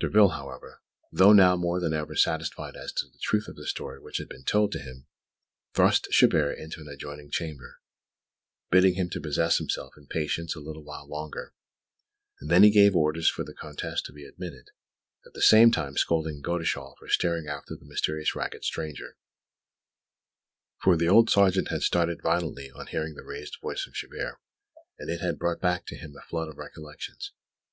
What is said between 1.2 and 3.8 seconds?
now more than ever satisfied as to the truth of the